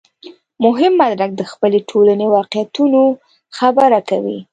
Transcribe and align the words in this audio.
مهم 0.63 0.93
مدرک 1.01 1.31
د 1.35 1.41
خپلې 1.51 1.79
ټولنې 1.89 2.25
واقعیتونو 2.35 3.01
خبره 3.57 3.99
ده. 4.09 4.19